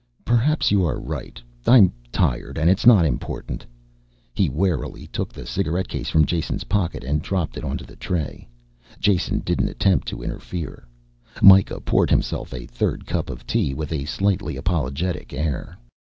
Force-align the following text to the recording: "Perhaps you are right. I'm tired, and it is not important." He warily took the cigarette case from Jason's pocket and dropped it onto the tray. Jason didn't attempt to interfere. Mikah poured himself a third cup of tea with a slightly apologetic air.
"Perhaps 0.25 0.71
you 0.71 0.83
are 0.83 0.99
right. 0.99 1.39
I'm 1.67 1.93
tired, 2.11 2.57
and 2.57 2.71
it 2.71 2.79
is 2.79 2.87
not 2.87 3.05
important." 3.05 3.67
He 4.33 4.49
warily 4.49 5.05
took 5.05 5.31
the 5.31 5.45
cigarette 5.45 5.87
case 5.87 6.09
from 6.09 6.25
Jason's 6.25 6.63
pocket 6.63 7.03
and 7.03 7.21
dropped 7.21 7.55
it 7.55 7.63
onto 7.63 7.85
the 7.85 7.97
tray. 7.97 8.47
Jason 8.99 9.41
didn't 9.41 9.69
attempt 9.69 10.07
to 10.07 10.23
interfere. 10.23 10.87
Mikah 11.43 11.81
poured 11.81 12.09
himself 12.09 12.51
a 12.51 12.65
third 12.65 13.05
cup 13.05 13.29
of 13.29 13.45
tea 13.45 13.75
with 13.75 13.93
a 13.93 14.05
slightly 14.05 14.57
apologetic 14.57 15.33
air. 15.33 15.77